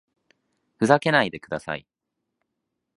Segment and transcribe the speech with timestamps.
[0.79, 1.85] ふざけないでください